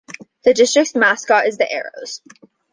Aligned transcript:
The 0.45 0.55
district's 0.55 0.95
mascot 0.95 1.45
is 1.45 1.59
the 1.59 1.71
Arrows. 1.71 2.21